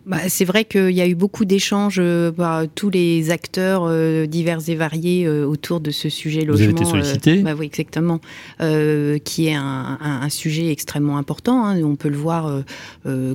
[0.06, 4.26] bah, c'est vrai qu'il y a eu beaucoup d'échanges euh, par tous les acteurs euh,
[4.26, 6.56] divers et variés euh, autour de ce sujet logement.
[6.56, 8.20] Vous avez été sollicité bah Oui, exactement.
[8.60, 11.66] qui est un, un, sujet extrêmement important.
[11.66, 11.82] Hein.
[11.84, 12.64] On peut le voir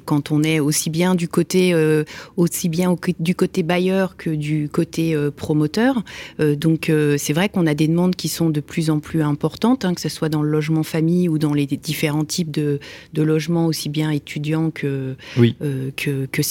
[0.04, 1.74] quand on est aussi bien du côté
[2.36, 6.02] aussi bien du côté bailleur que du côté promoteur.
[6.38, 9.94] donc c'est vrai qu'on a des demandes qui sont de plus en plus importantes, hein,
[9.94, 12.80] que ce soit dans le logement famille ou dans les différents types de,
[13.12, 15.54] de logements, aussi bien étudiants que, oui.
[15.96, 16.42] que, que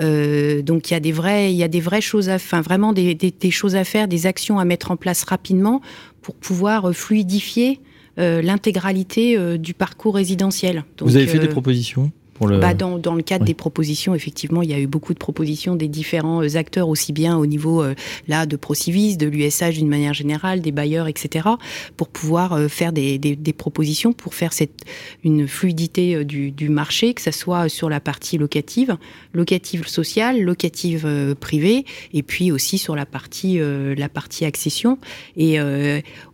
[0.00, 2.60] euh, donc il y a des vrais, il y a des vraies choses à, enfin
[2.60, 3.16] vraiment des,
[3.50, 5.80] choses à faire, des actions à mettre en place rapidement
[6.22, 7.80] pour pouvoir euh, fluidifier
[8.18, 10.84] euh, l'intégralité du parcours résidentiel.
[11.00, 12.12] Vous avez fait des propositions?
[12.40, 15.76] Bah, dans, dans, le cadre des propositions, effectivement, il y a eu beaucoup de propositions
[15.76, 17.94] des différents euh, acteurs, aussi bien au niveau euh,
[18.26, 21.48] là de Procivis, de l'USH d'une manière générale, des bailleurs, etc.,
[21.96, 24.84] pour pouvoir euh, faire des, des, des, propositions pour faire cette,
[25.22, 28.96] une fluidité du, du, marché, que ce soit sur la partie locative,
[29.32, 34.98] locative sociale, locative privée, et puis aussi sur la partie, la partie accession.
[35.36, 35.58] Et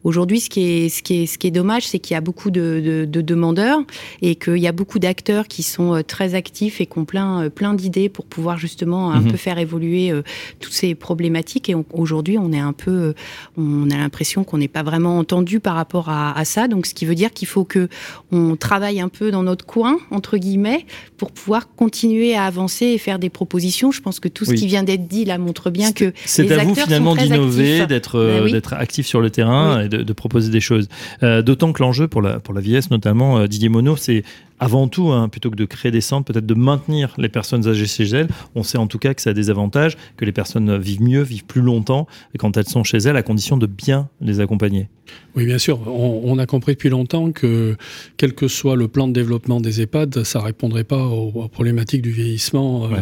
[0.03, 2.23] aujourd'hui, ce, qui est, ce, qui est, ce qui est dommage, c'est qu'il y a
[2.23, 3.81] beaucoup de, de, de demandeurs
[4.23, 7.45] et qu'il y a beaucoup d'acteurs qui sont euh, très actifs et qui ont plein,
[7.45, 9.31] euh, plein d'idées pour pouvoir justement un mhm.
[9.31, 10.23] peu faire évoluer euh,
[10.61, 11.69] toutes ces problématiques.
[11.69, 13.15] Et aujourd'hui, on est un peu,
[13.57, 16.69] on a l'impression qu'on n'est pas vraiment entendu par rapport à, ça.
[16.69, 17.89] Donc, ce qui veut dire qu'il faut que
[18.33, 22.99] on travaille un peu dans notre coin entre guillemets pour pouvoir continuer à avancer et
[22.99, 23.93] faire des propositions.
[23.93, 26.65] Je pense que tout ce qui vient d'être dit là montre bien que c'est à
[26.65, 30.89] vous finalement d'innover, d'être ben d'être actif sur le terrain et de, proposer des choses.
[31.23, 34.25] D'autant que l'enjeu pour la pour la vieillesse notamment, Didier Monod, c'est
[34.61, 37.87] avant tout, hein, plutôt que de créer des centres, peut-être de maintenir les personnes âgées
[37.87, 38.29] chez elles.
[38.55, 41.23] On sait en tout cas que ça a des avantages, que les personnes vivent mieux,
[41.23, 42.07] vivent plus longtemps
[42.39, 44.89] quand elles sont chez elles, à condition de bien les accompagner.
[45.35, 45.81] Oui, bien sûr.
[45.89, 47.77] On, a compris depuis longtemps que,
[48.17, 52.11] quel que soit le plan de développement des EHPAD, ça répondrait pas aux, problématiques du
[52.11, 52.85] vieillissement.
[52.85, 52.97] Euh,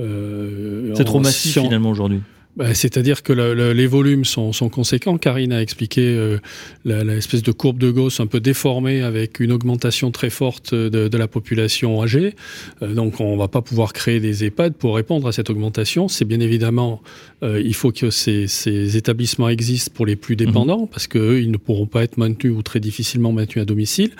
[0.00, 2.20] euh, C'est trop massif finalement aujourd'hui.
[2.58, 5.16] Bah, c'est-à-dire que les volumes sont, conséquents.
[5.16, 6.38] Karine a expliqué euh,
[6.84, 11.28] l'espèce de courbe de Gauss un peu déformée avec une augmentation très forte de, la
[11.28, 12.34] population âgée.
[12.82, 16.08] Euh, donc on ne va pas pouvoir créer des EHPAD pour répondre à cette augmentation.
[16.08, 17.00] C'est bien évidemment,
[17.44, 20.88] euh, il faut que ces, établissements existent pour les plus dépendants mhm.
[20.88, 24.10] parce qu'eux, ils ne pourront pas être maintenus ou très difficilement maintenus à domicile.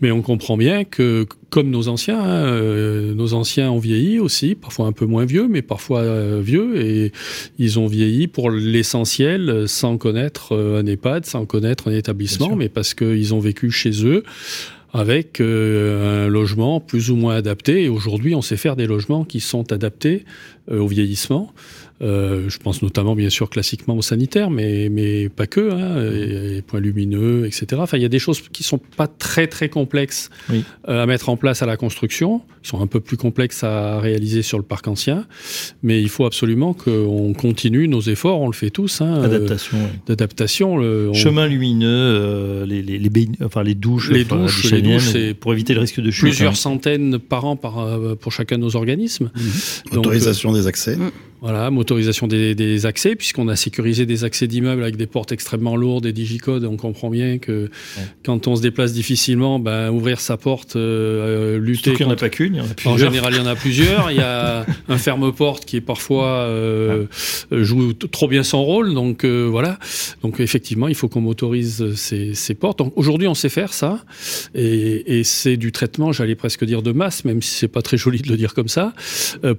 [0.00, 4.86] Mais on comprend bien que comme nos anciens, hein, nos anciens ont vieilli aussi, parfois
[4.86, 6.02] un peu moins vieux, mais parfois
[6.40, 7.12] vieux, et
[7.60, 12.56] ils ont vieilli pour l'essentiel euh, sans connaître euh, un EHPAD, sans connaître un établissement,
[12.56, 14.24] mais parce qu'ils ont vécu chez eux
[14.92, 17.84] avec euh, un logement plus ou moins adapté.
[17.84, 20.24] Et aujourd'hui, on sait faire des logements qui sont adaptés
[20.68, 21.52] au vieillissement.
[22.02, 26.62] Euh, je pense notamment, bien sûr, classiquement au sanitaire, mais, mais pas que, hein, les
[26.62, 27.66] points lumineux, etc.
[27.78, 31.28] Enfin, il y a des choses qui sont pas très, très complexes euh, à mettre
[31.28, 34.64] en place à la construction, qui sont un peu plus complexes à réaliser sur le
[34.64, 35.26] parc ancien,
[35.84, 39.00] mais il faut absolument qu'on continue nos efforts, on le fait tous.
[39.00, 39.78] Hein, euh, Adaptation.
[40.06, 40.76] D'adaptation.
[40.76, 45.74] Le, Chemin lumineux, les, les, les, enfin, les douches, les douches, les douches pour éviter
[45.74, 46.24] le risque de chute.
[46.24, 46.56] Plusieurs hein.
[46.56, 49.30] centaines par an par, pour chacun de nos organismes.
[49.34, 49.98] Mhm.
[49.98, 50.98] Autorisation des accès.
[51.44, 56.06] Voilà, motorisation des, accès, puisqu'on a sécurisé des accès d'immeubles avec des portes extrêmement lourdes
[56.06, 56.64] et digicodes.
[56.64, 57.70] On comprend bien que
[58.24, 61.90] quand on se déplace difficilement, ben, ouvrir sa porte, euh, lutter.
[61.90, 64.10] Surtout qu'il n'y en a pas qu'une, En général, il y en a plusieurs.
[64.10, 67.04] Il y a un ferme-porte qui est parfois euh,
[67.50, 68.94] joue trop bien son rôle.
[68.94, 69.78] Donc euh, voilà.
[70.22, 72.80] Donc effectivement, il faut qu'on motorise ces, portes.
[72.96, 74.04] Aujourd'hui, on sait faire ça,
[74.54, 77.96] et, et c'est du traitement, j'allais presque dire de masse, même si c'est pas très
[77.96, 78.94] joli de le dire comme ça,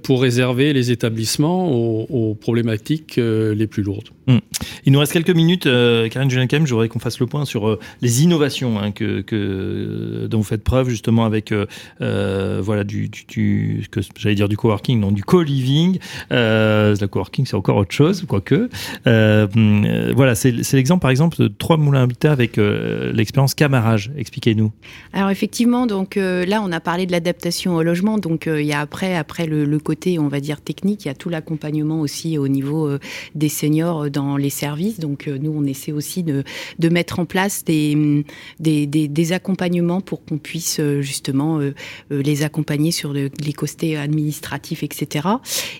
[0.02, 2.06] pour réserver les établissements aux,
[2.40, 4.10] problématiques les plus lourdes.
[4.26, 4.38] Hmm.
[4.84, 7.68] Il nous reste quelques minutes, euh, Karine Julien je voudrais qu'on fasse le point sur
[7.68, 11.66] euh, les innovations hein, que, que, dont vous faites preuve justement avec euh,
[12.00, 15.98] euh voilà du, du, que j'allais dire du coworking, non du co-living.
[16.32, 18.68] Euh, le coworking c'est encore autre chose, quoique.
[19.06, 24.10] Hmm, voilà, c'est l'exemple par exemple de trois moulins habitat avec l'expérience Camarage.
[24.16, 24.72] Expliquez-nous.
[25.12, 28.80] Alors effectivement, donc là on a parlé de l'adaptation au logement, donc il y a
[28.80, 32.38] après après le, le, côté on va dire technique, il y a tout l'accompagnement aussi
[32.38, 32.88] au niveau
[33.34, 34.98] des seniors dans les services.
[35.00, 36.44] Donc euh, nous, on essaie aussi de,
[36.78, 38.24] de mettre en place des,
[38.60, 41.72] des, des, accompagnements pour qu'on puisse euh, justement euh,
[42.10, 45.28] les accompagner sur les costés administratifs, etc.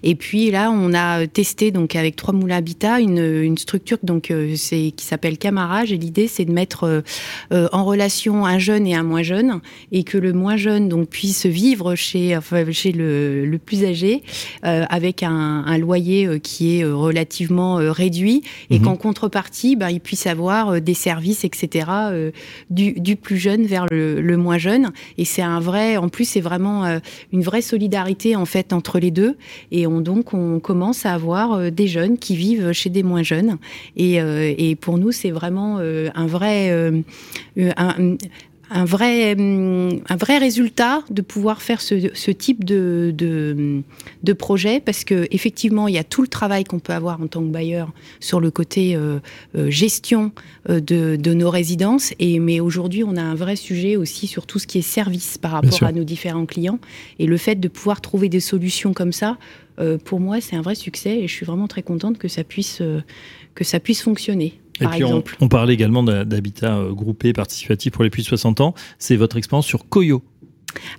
[0.03, 4.33] Et puis là, on a testé donc avec Trois Moulins Habitat une, une structure donc
[4.57, 5.93] c'est qui s'appelle Camarage.
[5.93, 7.03] Et l'idée, c'est de mettre
[7.51, 9.61] en relation un jeune et un moins jeune,
[9.93, 12.39] et que le moins jeune donc puisse vivre chez
[12.71, 14.23] chez le, plus âgé
[14.63, 18.85] avec un loyer qui est relativement réduit et mhm.
[18.85, 22.31] qu'en contrepartie, ben, il puisse avoir euh, des services, etc., euh,
[22.71, 24.93] du, plus jeune vers le, moins jeune.
[25.19, 26.99] Et c'est un vrai, en plus, c'est vraiment euh,
[27.33, 29.37] une vraie solidarité en fait entre les deux.
[29.71, 33.59] Et on, donc, on commence à avoir des jeunes qui vivent chez des moins jeunes.
[33.97, 36.71] Et, et pour nous, c'est vraiment un vrai,
[37.57, 38.17] un,
[38.71, 43.83] un vrai, hum, un vrai résultat de pouvoir faire ce, ce type de, de,
[44.23, 47.27] de, projet parce que effectivement il y a tout le travail qu'on peut avoir en
[47.29, 49.19] tant que bailleur sur le côté euh,
[49.57, 50.33] euh, gestion
[50.69, 52.13] euh, de, de, nos résidences.
[52.19, 55.39] Et mais aujourd'hui on a un vrai sujet aussi sur tout ce qui est service
[55.39, 56.81] par rapport à nos différents clients.
[57.19, 59.39] Et le fait de pouvoir trouver des solutions comme ça
[60.07, 62.81] pour moi c'est un vrai succès et je suis vraiment très contente que ça puisse
[63.55, 64.59] que ça puisse fonctionner.
[64.81, 68.75] Et puis On, parlait également d'habitat euh, groupé participatif pour les plus de 60 ans.
[68.99, 70.23] C'est votre expérience sur Koyo.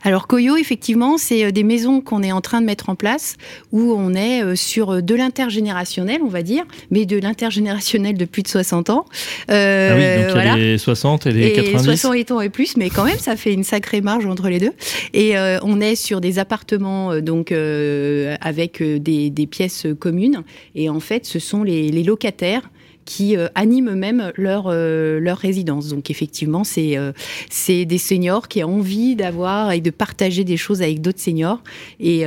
[0.03, 3.37] Alors Koyo, effectivement, c'est euh, des maisons qu'on est en train de mettre en place
[3.71, 8.43] où on est euh, sur de l'intergénérationnel, on va dire, mais de l'intergénérationnel de plus
[8.43, 9.05] de 60 ans.
[9.49, 11.83] Euh, ah oui, donc il y a les 60 et les et 90.
[11.83, 14.73] 60 ans et plus, mais quand même, ça fait une sacrée marge entre les deux.
[15.13, 20.43] Et on est sur des appartements donc avec des, des, pièces communes.
[20.75, 22.69] Et en fait, ce sont les, les locataires
[23.07, 25.87] qui euh, animent même leur, euh, leur résidence.
[25.87, 27.13] Donc effectivement, c'est euh,
[27.49, 31.61] c'est des seniors qui ont envie d'avoir et de partager des choses avec d'autres seniors.
[31.99, 32.25] Et,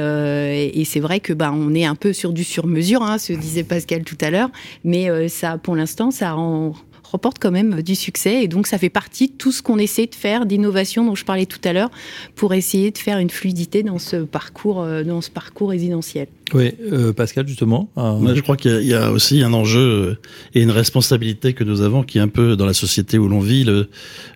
[0.90, 4.02] c'est vrai que bah, on est un peu sur du sur-mesure, hein, ce disait Pascal
[4.02, 4.50] tout à l'heure,
[4.82, 8.42] mais ça, pour l'instant, ça rend reporte quand même du succès.
[8.42, 11.24] Et donc, ça fait partie de tout ce qu'on essaie de faire, d'innovation dont je
[11.24, 11.90] parlais tout à l'heure,
[12.34, 16.26] pour essayer de faire une fluidité dans ce parcours, dans ce parcours résidentiel.
[16.52, 17.90] Oui, euh, Pascal, justement.
[17.96, 20.14] Euh, je crois qu'il y, a aussi un enjeu euh,
[20.54, 23.40] et une responsabilité que nous avons qui est un peu dans la société où l'on
[23.40, 23.88] vit, le,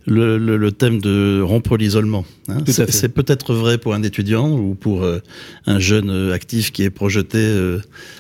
[0.07, 2.25] le, le, thème de rompre l'isolement.
[2.49, 2.59] Hein.
[2.67, 5.05] C'est peut-être vrai pour un étudiant ou pour
[5.67, 7.79] un jeune actif qui est projeté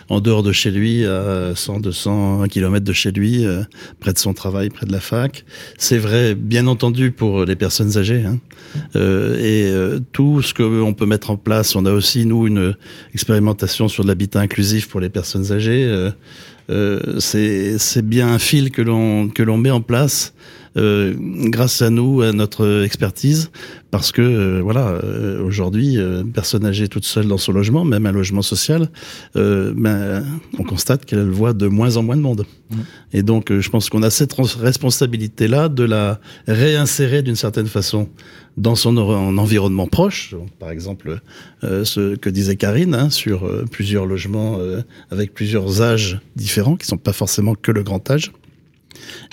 [0.09, 3.45] en dehors de chez lui, à 100, 200 km de chez lui,
[4.01, 5.45] près de son travail, près de la fac.
[5.79, 8.25] C'est vrai, bien entendu, pour les personnes âgées.
[8.25, 8.39] Hein.
[8.95, 9.71] et
[10.13, 12.75] tout ce qu'on peut mettre en place, on a aussi, nous, une
[13.13, 15.85] expérimentation sur l'habitat inclusif pour les personnes âgées.
[15.85, 16.11] Euh,
[16.70, 20.35] euh, c'est bien un fil que l'on met en place
[20.77, 23.51] euh, grâce à nous, à notre expertise,
[23.95, 28.07] parce que euh, voilà, euh, aujourd'hui, euh, personne âgée toute seule dans son logement, même
[28.07, 28.91] un logement social,
[29.37, 30.25] ben,
[30.59, 32.45] on constate qu'elle voit de moins en moins de monde.
[32.71, 32.77] Mmh.
[33.13, 38.09] Et donc, je pense qu'on a cette responsabilité-là de la réinsérer d'une certaine façon
[38.57, 40.35] dans son environnement proche.
[40.59, 41.21] Par exemple,
[41.63, 44.59] ce que disait Karine hein, sur plusieurs logements
[45.11, 48.33] avec plusieurs âges différents, qui sont pas forcément que le grand âge.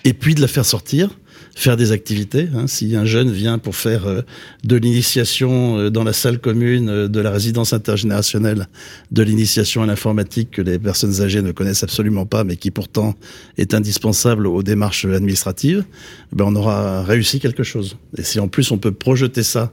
[0.05, 1.09] Et puis de la faire sortir
[1.55, 2.47] faire des activités.
[2.55, 2.67] Hein.
[2.67, 4.21] Si un jeune vient pour faire euh,
[4.63, 8.67] de l'initiation euh, dans la salle commune euh, de la résidence intergénérationnelle,
[9.11, 13.15] de l'initiation à l'informatique que les personnes âgées ne connaissent absolument pas, mais qui pourtant
[13.57, 15.83] est indispensable aux démarches administratives,
[16.31, 17.97] ben on aura réussi quelque chose.
[18.17, 19.71] Et si en plus on peut projeter ça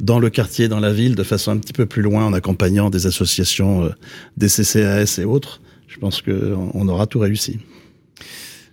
[0.00, 2.90] dans le quartier, dans la ville, de façon un petit peu plus loin, en accompagnant
[2.90, 3.92] des associations,
[4.36, 7.60] des CCAS et autres, je pense qu'on aura tout réussi.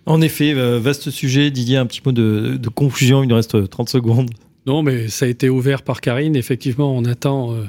[0.06, 1.50] En effet, euh, vaste sujet.
[1.50, 3.22] Didier, un petit mot de, de conclusion.
[3.22, 4.30] Il nous reste 30 secondes.
[4.70, 6.36] Non, mais ça a été ouvert par Karine.
[6.36, 7.64] Effectivement, on attend euh,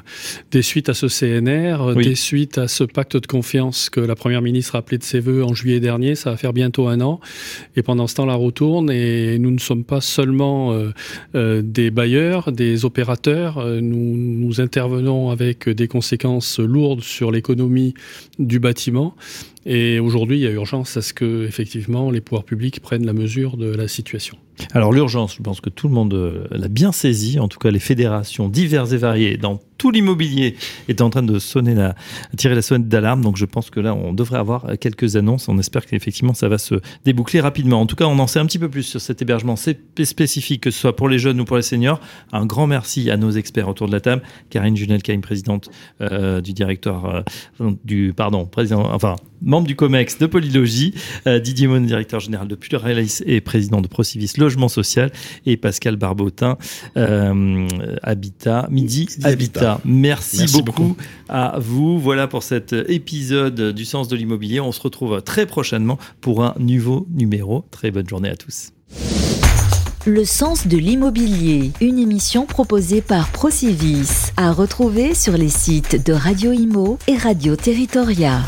[0.51, 4.15] des suites à ce CNR, euh, des suites à ce pacte de confiance que la
[4.15, 6.13] Première ministre a appelé de ses voeux en juillet dernier.
[6.13, 7.19] Ça va faire bientôt un an.
[7.75, 10.79] Et pendant ce temps, la roue tourne et nous ne sommes pas seulement
[11.33, 13.65] euh, des bailleurs, des opérateurs.
[13.65, 17.95] Nous, nous intervenons avec des conséquences lourdes sur l'économie
[18.37, 19.15] du bâtiment.
[19.65, 23.13] Et aujourd'hui, il y a urgence à ce que, effectivement, les pouvoirs publics prennent la
[23.13, 24.37] mesure de la situation.
[24.73, 27.79] Alors l'urgence, je pense que tout le monde l'a bien saisi, en tout cas les
[27.79, 30.57] fédérations diverses et variées dans tout l'immobilier
[30.89, 31.95] est en train de sonner la,
[32.37, 33.23] tirer la sonnette d'alarme.
[33.23, 35.49] Donc je pense que là, on devrait avoir quelques annonces.
[35.49, 37.81] On espère qu'effectivement, ça va se déboucler rapidement.
[37.81, 40.69] En tout cas, on en sait un petit peu plus sur cet hébergement spécifique, que
[40.69, 41.99] ce soit pour les jeunes ou pour les seniors.
[42.31, 44.21] Un grand merci à nos experts autour de la table.
[44.51, 47.23] Karine Junelkheim, présidente euh, du directeur,
[47.59, 50.93] euh, du, pardon, président, enfin, membre du COMEX de Polylogie,
[51.25, 55.11] euh, Didier Mon, directeur général de Pluralis et président de Procivis Logement Social,
[55.47, 56.59] et Pascal Barbotin,
[58.03, 59.70] Habitat, Midi, Habitat.
[59.85, 60.95] Merci, beaucoup,
[61.29, 61.99] à vous.
[61.99, 64.59] Voilà pour cet épisode du sens de l'immobilier.
[64.59, 67.65] On se retrouve très prochainement pour un nouveau numéro.
[67.71, 68.71] Très bonne journée à tous.
[70.07, 76.13] Le sens de l'immobilier, une émission proposée par Procivis, à retrouver sur les sites de
[76.13, 78.41] Radio Imo et Radio Territoria.